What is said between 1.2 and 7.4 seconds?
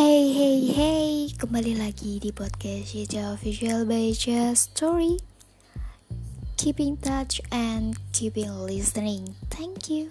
kembali lagi di podcast Jija Official by Just Story. keeping touch